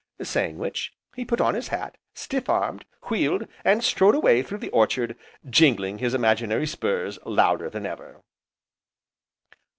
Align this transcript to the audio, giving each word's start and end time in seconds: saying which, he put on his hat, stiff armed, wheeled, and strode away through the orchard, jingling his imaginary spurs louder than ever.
saying 0.23 0.57
which, 0.57 0.93
he 1.15 1.23
put 1.23 1.39
on 1.39 1.53
his 1.53 1.67
hat, 1.67 1.95
stiff 2.15 2.49
armed, 2.49 2.85
wheeled, 3.11 3.45
and 3.63 3.83
strode 3.83 4.15
away 4.15 4.41
through 4.41 4.57
the 4.57 4.71
orchard, 4.71 5.15
jingling 5.47 5.99
his 5.99 6.15
imaginary 6.15 6.65
spurs 6.65 7.19
louder 7.23 7.69
than 7.69 7.85
ever. 7.85 8.19